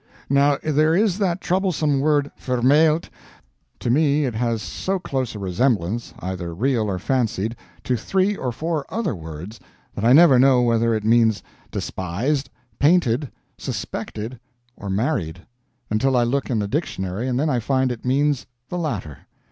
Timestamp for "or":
6.89-6.97, 8.35-8.51, 14.75-14.89